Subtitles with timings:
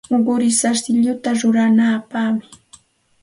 [0.27, 2.45] Quri sarsilluta ruranapaqmi.